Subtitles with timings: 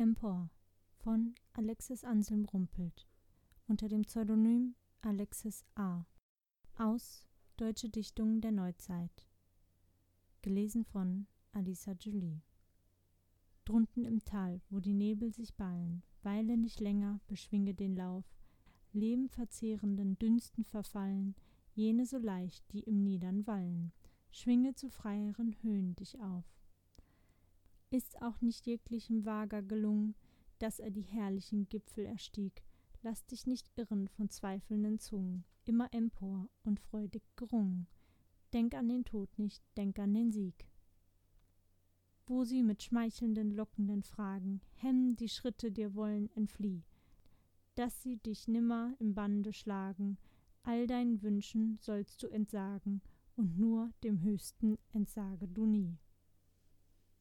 [0.00, 0.48] Empor
[0.96, 3.06] von Alexis Anselm Rumpelt
[3.68, 6.06] unter dem Pseudonym Alexis A.
[6.78, 7.26] aus
[7.58, 9.26] Deutsche Dichtungen der Neuzeit.
[10.40, 12.40] Gelesen von Alisa Jolie.
[13.66, 18.24] Drunten im Tal, wo die Nebel sich ballen, weile nicht länger, beschwinge den Lauf,
[18.94, 21.34] lebenverzehrenden Dünsten verfallen,
[21.74, 23.92] jene so leicht, die im Niedern wallen,
[24.30, 26.59] schwinge zu freieren Höhen dich auf.
[27.90, 30.14] Ist auch nicht jeglichem Wager gelungen,
[30.60, 32.62] dass er die herrlichen Gipfel erstieg,
[33.02, 37.88] lass dich nicht irren von zweifelnden Zungen, immer empor und freudig gerungen.
[38.52, 40.68] Denk an den Tod nicht, denk an den Sieg.
[42.26, 46.84] Wo sie mit schmeichelnden, lockenden Fragen hemmen die Schritte dir wollen, entflieh,
[47.74, 50.16] dass sie dich nimmer im Bande schlagen,
[50.62, 53.02] all deinen Wünschen sollst du entsagen,
[53.36, 55.96] und nur dem Höchsten entsage du nie.